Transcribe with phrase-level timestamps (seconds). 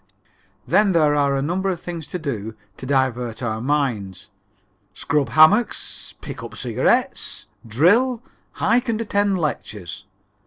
[0.67, 4.31] Then there are any number of things to do to divert our minds
[4.95, 10.07] scrub hammocks, pick up cigarettes, drill, hike and attend lectures.